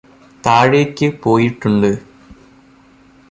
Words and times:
താഴേയ്ക് 0.43 1.07
പോയിട്ടുണ്ട് 1.23 1.91